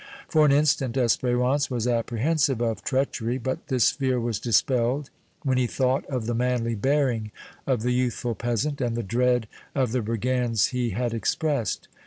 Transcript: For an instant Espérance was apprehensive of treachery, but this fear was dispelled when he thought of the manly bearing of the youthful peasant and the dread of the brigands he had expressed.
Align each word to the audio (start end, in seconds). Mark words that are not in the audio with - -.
For 0.27 0.47
an 0.47 0.51
instant 0.51 0.95
Espérance 0.95 1.69
was 1.69 1.87
apprehensive 1.87 2.59
of 2.59 2.83
treachery, 2.83 3.37
but 3.37 3.67
this 3.67 3.91
fear 3.91 4.19
was 4.19 4.39
dispelled 4.39 5.11
when 5.43 5.59
he 5.59 5.67
thought 5.67 6.07
of 6.07 6.25
the 6.25 6.33
manly 6.33 6.73
bearing 6.73 7.29
of 7.67 7.83
the 7.83 7.91
youthful 7.93 8.33
peasant 8.33 8.81
and 8.81 8.97
the 8.97 9.03
dread 9.03 9.47
of 9.75 9.91
the 9.91 10.01
brigands 10.01 10.69
he 10.69 10.89
had 10.89 11.13
expressed. 11.13 11.87